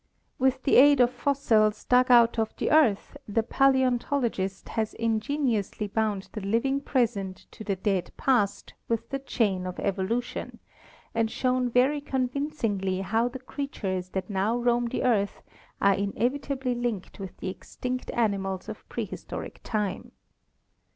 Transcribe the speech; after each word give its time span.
With 0.39 0.63
the 0.63 0.77
aid 0.77 0.99
of 0.99 1.11
fossils 1.11 1.85
dug 1.85 2.09
out 2.09 2.39
of 2.39 2.55
the 2.55 2.71
Earth 2.71 3.15
the 3.27 3.43
paleontologist 3.43 4.69
has 4.69 4.95
ingeniously 4.95 5.85
bound 5.85 6.27
the 6.33 6.41
living 6.41 6.81
present 6.81 7.45
to 7.51 7.63
the 7.63 7.75
dead 7.75 8.11
past 8.17 8.73
with 8.87 9.09
the 9.11 9.19
chain 9.19 9.67
of 9.67 9.79
evolution, 9.79 10.57
and 11.13 11.29
shown 11.29 11.69
very 11.69 12.01
convincingly 12.01 13.01
how 13.01 13.27
the 13.27 13.37
creatures 13.37 14.09
that 14.09 14.27
now 14.27 14.57
roam 14.57 14.87
the 14.87 15.03
Earth 15.03 15.43
are 15.79 15.93
inevitably 15.93 16.73
linked 16.73 17.19
with 17.19 17.37
the 17.37 17.49
extinct 17.49 18.09
ani 18.15 18.37
mals 18.39 18.67
of 18.67 18.89
prehistoric 18.89 19.59
time. 19.63 20.13